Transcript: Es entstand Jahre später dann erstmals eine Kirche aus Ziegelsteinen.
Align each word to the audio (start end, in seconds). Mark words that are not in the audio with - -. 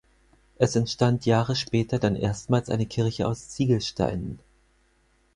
Es 0.57 0.75
entstand 0.75 1.27
Jahre 1.27 1.55
später 1.55 1.99
dann 1.99 2.15
erstmals 2.15 2.71
eine 2.71 2.87
Kirche 2.87 3.27
aus 3.27 3.49
Ziegelsteinen. 3.49 4.39